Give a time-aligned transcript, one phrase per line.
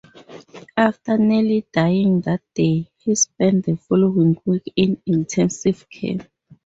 [0.77, 6.27] After nearly dying that day, he spent the following week in intensive care.